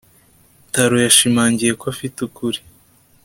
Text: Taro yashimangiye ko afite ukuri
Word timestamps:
Taro 0.73 0.95
yashimangiye 1.05 1.71
ko 1.79 1.85
afite 1.93 2.17
ukuri 2.27 2.59